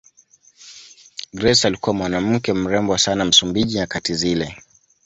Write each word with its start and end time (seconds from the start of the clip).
Grace 1.33 1.67
alikuwa 1.67 1.93
mwanawake 1.93 2.53
mrembo 2.53 2.97
sana 2.97 3.25
Msumbiji 3.25 3.75
nyakati 3.77 4.15
zile 4.15 4.57